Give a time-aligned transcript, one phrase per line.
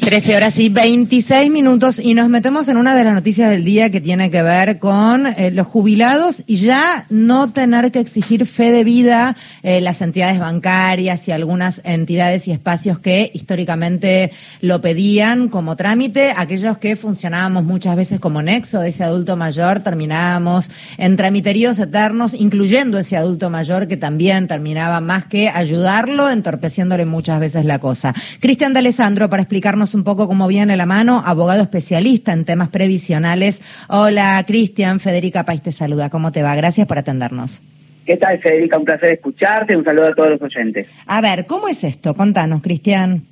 [0.00, 3.90] 13 horas y 26 minutos y nos metemos en una de las noticias del día
[3.90, 8.72] que tiene que ver con eh, los jubilados y ya no tener que exigir fe
[8.72, 14.32] de vida eh, las entidades bancarias y algunas entidades y espacios que históricamente
[14.62, 16.32] lo pedían como trámite.
[16.34, 22.32] Aquellos que funcionábamos muchas veces como nexo de ese adulto mayor terminábamos en tramiteríos eternos,
[22.32, 28.14] incluyendo ese adulto mayor que también terminaba más que ayudarlo, entorpeciéndole muchas veces la cosa.
[28.40, 32.46] Cristian de Alessandro, para explicarnos un un poco cómo viene la mano, abogado especialista en
[32.46, 33.60] temas previsionales.
[33.88, 36.08] Hola, Cristian, Federica País te saluda.
[36.08, 36.54] ¿Cómo te va?
[36.56, 37.62] Gracias por atendernos.
[38.06, 38.78] ¿Qué tal, Federica?
[38.78, 39.76] Un placer escucharte.
[39.76, 40.90] Un saludo a todos los oyentes.
[41.06, 42.14] A ver, ¿cómo es esto?
[42.14, 43.22] Contanos, Cristian.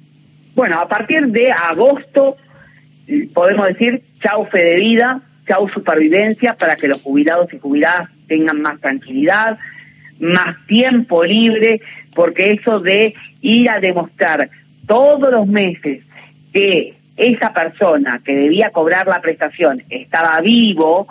[0.54, 2.36] Bueno, a partir de agosto
[3.32, 8.60] podemos decir chau fe de vida, chau supervivencia para que los jubilados y jubiladas tengan
[8.60, 9.58] más tranquilidad,
[10.20, 11.80] más tiempo libre,
[12.14, 14.50] porque eso de ir a demostrar
[14.86, 16.02] todos los meses
[16.58, 21.06] que esa persona que debía cobrar la prestación estaba vivo,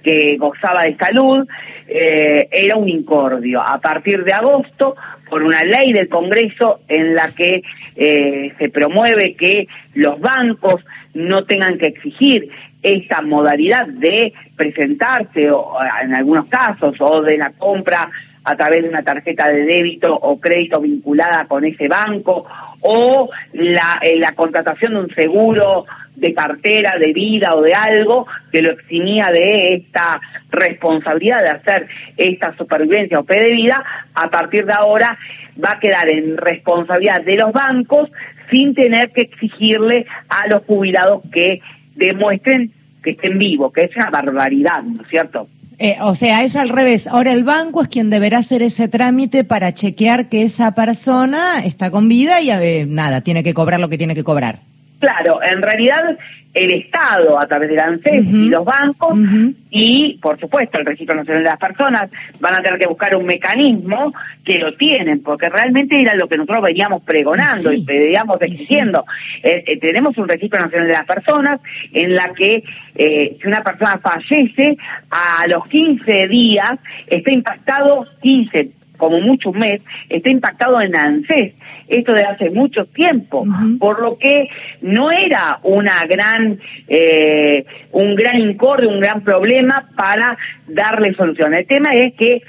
[0.00, 1.44] que gozaba de salud,
[1.88, 3.60] eh, era un incordio.
[3.60, 4.94] A partir de agosto,
[5.28, 7.64] por una ley del Congreso en la que
[7.96, 10.76] eh, se promueve que los bancos
[11.14, 12.48] no tengan que exigir
[12.80, 18.08] esta modalidad de presentarse, o, en algunos casos, o de la compra
[18.44, 22.46] a través de una tarjeta de débito o crédito vinculada con ese banco,
[22.82, 28.26] o la, eh, la contratación de un seguro de cartera, de vida o de algo
[28.50, 33.82] que lo eximía de esta responsabilidad de hacer esta supervivencia o P de vida,
[34.14, 35.18] a partir de ahora
[35.62, 38.10] va a quedar en responsabilidad de los bancos
[38.50, 41.60] sin tener que exigirle a los jubilados que
[41.94, 42.72] demuestren
[43.02, 45.48] que estén vivos, que es una barbaridad, ¿no es cierto?
[45.84, 47.08] Eh, o sea, es al revés.
[47.08, 51.90] Ahora el banco es quien deberá hacer ese trámite para chequear que esa persona está
[51.90, 54.60] con vida y eh, nada, tiene que cobrar lo que tiene que cobrar.
[55.02, 56.16] Claro, en realidad
[56.54, 59.18] el Estado a través del ANSES y los bancos
[59.68, 62.08] y, por supuesto, el Registro Nacional de las Personas
[62.38, 64.14] van a tener que buscar un mecanismo
[64.44, 69.04] que lo tienen, porque realmente era lo que nosotros veníamos pregonando y veníamos exigiendo.
[69.42, 71.60] Eh, eh, tenemos un Registro Nacional de las Personas
[71.92, 72.62] en la que
[72.94, 74.76] eh, si una persona fallece,
[75.10, 76.74] a los 15 días
[77.08, 81.54] está impactado 15 como mucho un mes, está impactado en ANSES
[81.88, 83.44] esto de hace mucho tiempo,
[83.80, 84.48] por lo que
[84.80, 91.52] no era una gran, eh, un gran incorde, un gran problema para darle solución.
[91.52, 92.42] El tema es que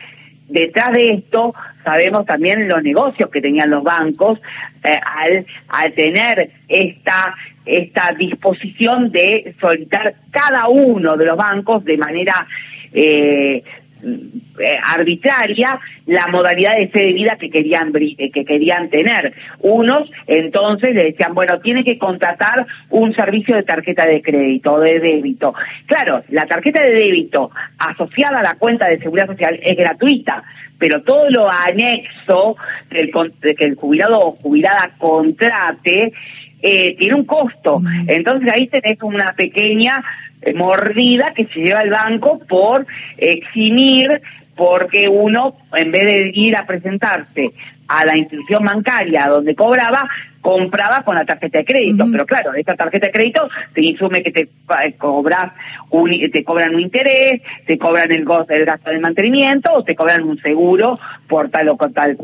[0.47, 4.40] detrás de esto sabemos también los negocios que tenían los bancos
[4.84, 7.34] eh, al, al tener esta
[7.66, 12.46] esta disposición de solicitar cada uno de los bancos de manera
[12.94, 13.63] eh,
[14.84, 19.34] arbitraria la modalidad de fe de vida que querían eh, que querían tener.
[19.59, 24.80] Unos entonces le decían, bueno, tiene que contratar un servicio de tarjeta de crédito o
[24.80, 25.53] de débito.
[25.86, 30.44] Claro, la tarjeta de débito asociada a la cuenta de seguridad social es gratuita,
[30.78, 32.58] pero todo lo anexo
[32.90, 33.12] del,
[33.42, 36.13] de que el jubilado o jubilada contrate
[36.63, 37.81] eh, tiene un costo.
[38.07, 40.01] Entonces ahí tenés una pequeña
[40.41, 42.88] eh, mordida que se lleva el banco por
[43.18, 44.22] eximir
[44.56, 47.51] porque uno, en vez de ir a presentarse
[47.94, 50.09] a la institución bancaria donde cobraba,
[50.42, 52.06] compraba con la tarjeta de crédito.
[52.12, 55.54] Pero claro, esta tarjeta de crédito te insume que te eh, cobras
[55.92, 60.24] un, te cobran un interés, te cobran el, el gasto de mantenimiento o te cobran
[60.24, 62.18] un seguro por tal o tal,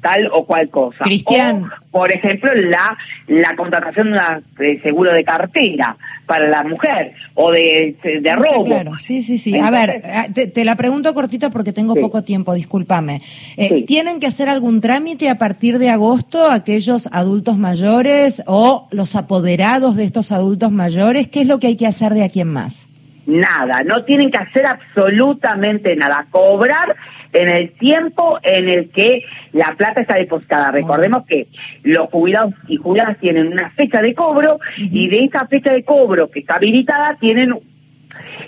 [0.00, 1.04] tal o cual cosa.
[1.04, 1.70] Cristian.
[1.90, 2.96] por ejemplo, la,
[3.28, 4.14] la contratación
[4.58, 5.96] de seguro de cartera
[6.26, 8.64] para la mujer o de, de robo.
[8.64, 9.58] Claro, sí, sí, sí.
[9.58, 13.20] a ver, eh, te, la pregunto cortita porque tengo poco tiempo, discúlpame.
[13.56, 19.14] Eh, ¿Tienen que hacer algún trámite a partir de agosto aquellos adultos mayores o los
[19.14, 21.28] apoderados de estos adultos mayores?
[21.28, 22.88] ¿Qué es lo que hay que hacer de aquí en más?
[23.26, 26.26] Nada, no tienen que hacer absolutamente nada.
[26.30, 26.96] Cobrar
[27.32, 29.22] en el tiempo en el que
[29.52, 30.70] la plata está depositada.
[30.70, 31.46] Recordemos que
[31.82, 36.30] los jubilados y jubiladas tienen una fecha de cobro y de esa fecha de cobro
[36.30, 37.54] que está habilitada tienen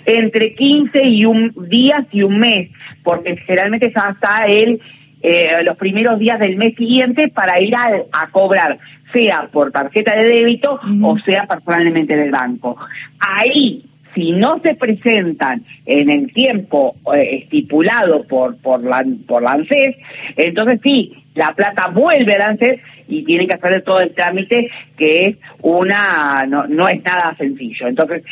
[0.05, 2.69] entre 15 y un días y un mes,
[3.03, 4.81] porque generalmente ya está el
[5.27, 8.77] eh, los primeros días del mes siguiente para ir a, cobrar,
[9.11, 12.77] sea por tarjeta de débito o sea personalmente del banco.
[13.19, 13.83] Ahí
[14.15, 19.95] si no se presentan en el tiempo eh, estipulado por, por, la, ANSES,
[20.37, 25.27] entonces sí, la plata vuelve al ANSES y tienen que hacer todo el trámite que
[25.27, 27.87] es una, no, no es nada sencillo.
[27.87, 28.23] Entonces,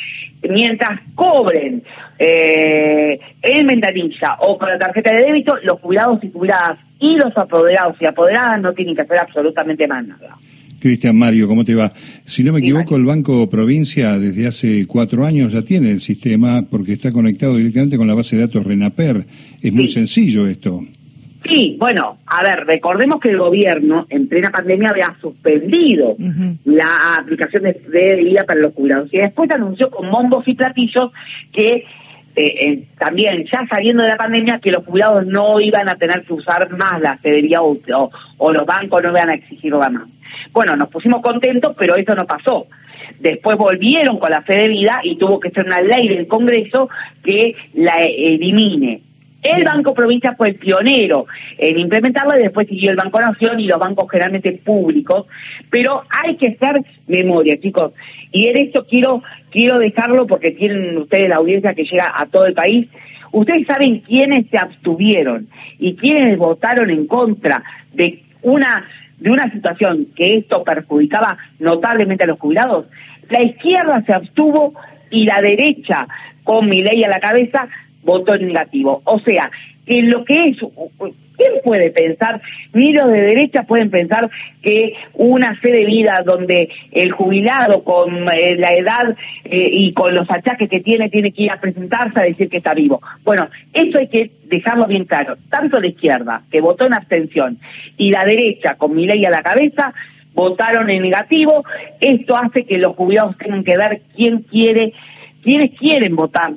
[0.41, 1.83] mientras cobren
[2.17, 7.37] eh, en ventanilla o con la tarjeta de débito, los jubilados y jubiladas y los
[7.37, 10.37] apoderados y apoderadas no tienen que hacer absolutamente más nada.
[10.83, 11.93] Cristian Mario, ¿cómo te va?
[12.25, 16.63] Si no me equivoco, el Banco Provincia desde hace cuatro años ya tiene el sistema
[16.69, 19.25] porque está conectado directamente con la base de datos RENAPER.
[19.61, 20.81] Es muy sencillo esto.
[21.45, 26.17] Sí, bueno, a ver, recordemos que el gobierno en plena pandemia había suspendido
[26.65, 31.11] la aplicación de, de vida para los jubilados y después anunció con bombos y platillos
[31.53, 31.85] que
[32.35, 36.23] eh, eh, también ya saliendo de la pandemia que los jubilados no iban a tener
[36.23, 37.77] que usar más la cedería o,
[38.37, 40.07] o, los bancos no iban a exigirla más.
[40.51, 42.65] Bueno, nos pusimos contentos, pero eso no pasó.
[43.19, 46.89] Después volvieron con la fe de vida y tuvo que ser una ley del Congreso
[47.23, 49.02] que la elimine.
[49.43, 51.25] El Banco Provincia fue el pionero
[51.57, 55.27] en implementarla y después siguió el Banco Nación y los bancos generalmente públicos.
[55.69, 57.91] Pero hay que hacer memoria, chicos.
[58.31, 62.45] Y en esto quiero, quiero dejarlo porque tienen ustedes la audiencia que llega a todo
[62.45, 62.87] el país.
[63.31, 67.63] Ustedes saben quiénes se abstuvieron y quiénes votaron en contra
[67.93, 68.87] de una
[69.23, 72.87] de una situación que esto perjudicaba notablemente a los jubilados.
[73.29, 74.73] La izquierda se abstuvo
[75.09, 76.07] y la derecha,
[76.43, 77.69] con mi ley a la cabeza,
[78.03, 79.01] votó negativo.
[79.05, 79.49] O sea,
[79.85, 80.57] que lo que es,
[81.37, 82.41] ¿quién puede pensar?
[82.73, 84.29] Ni los de derecha pueden pensar
[84.61, 90.15] que una fe de vida donde el jubilado con eh, la edad eh, y con
[90.15, 93.01] los achaques que tiene tiene que ir a presentarse a decir que está vivo.
[93.23, 95.35] Bueno, eso hay que dejarlo bien claro.
[95.49, 97.59] Tanto la izquierda, que votó en abstención,
[97.97, 99.93] y la derecha, con mi ley a la cabeza,
[100.33, 101.63] votaron en negativo.
[101.99, 104.93] Esto hace que los jubilados tengan que ver quién quiere,
[105.43, 106.53] quiénes quieren votar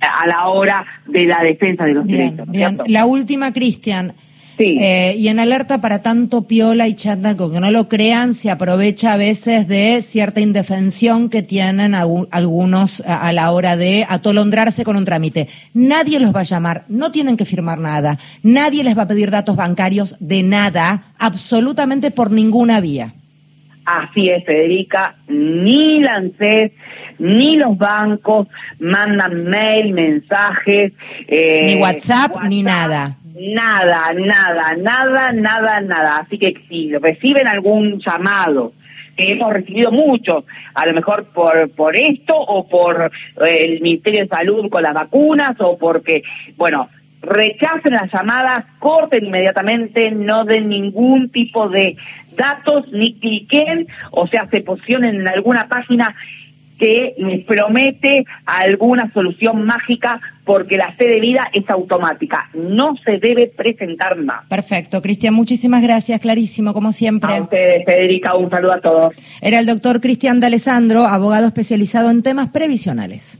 [0.00, 2.48] a la hora de la defensa de los derechos.
[2.48, 2.78] Bien.
[2.86, 4.14] La última, Cristian.
[4.58, 4.78] Sí.
[4.80, 9.12] Eh, y en alerta para tanto piola y chanda, que no lo crean, se aprovecha
[9.12, 15.04] a veces de cierta indefensión que tienen algunos a la hora de atolondrarse con un
[15.04, 15.48] trámite.
[15.74, 19.30] Nadie los va a llamar, no tienen que firmar nada, nadie les va a pedir
[19.30, 23.12] datos bancarios de nada, absolutamente por ninguna vía.
[23.84, 26.72] Así es, Federica, ni la ANSES,
[27.18, 28.48] ni los bancos
[28.78, 30.92] mandan mail, mensajes.
[31.28, 33.16] Eh, ni WhatsApp, ni nada.
[33.38, 36.16] Nada, nada, nada, nada, nada.
[36.18, 38.72] Así que si reciben algún llamado,
[39.16, 43.10] que hemos recibido muchos, a lo mejor por, por esto o por
[43.46, 46.22] eh, el Ministerio de Salud con las vacunas o porque,
[46.56, 46.88] bueno,
[47.22, 51.96] rechacen las llamadas, corten inmediatamente, no den ningún tipo de
[52.36, 56.14] datos ni cliquen, o sea, se posicionen en alguna página
[56.78, 63.18] que les promete alguna solución mágica porque la fe de vida es automática, no se
[63.18, 64.46] debe presentar más.
[64.46, 67.34] Perfecto, Cristian, muchísimas gracias, clarísimo, como siempre.
[67.34, 69.14] A ustedes, Federica, un saludo a todos.
[69.40, 73.34] Era el doctor Cristian de Alessandro, abogado especializado en temas previsionales.